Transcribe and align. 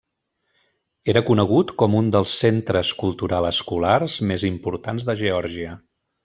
Era 1.11 1.21
conegut 1.27 1.73
com 1.81 1.97
un 1.99 2.09
dels 2.15 2.33
centres 2.45 2.95
cultural-escolars 3.03 4.17
més 4.33 4.47
importants 4.51 5.07
de 5.13 5.17
Geòrgia. 5.25 5.77